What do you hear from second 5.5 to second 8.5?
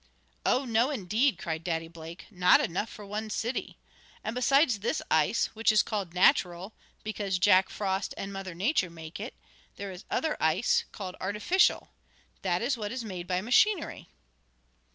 which is called natural, because Jack Frost and